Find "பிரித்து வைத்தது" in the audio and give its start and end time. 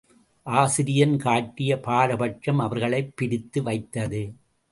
3.15-4.33